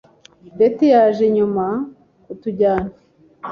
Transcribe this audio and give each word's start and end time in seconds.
Betty 0.57 0.85
yaje 0.93 1.25
nyuma 1.35 1.65
kutujyana. 2.23 2.89